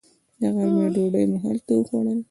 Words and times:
د 0.39 0.41
غرمې 0.55 0.85
ډوډۍ 0.95 1.25
مو 1.31 1.37
هلته 1.45 1.71
وخوړل. 1.75 2.19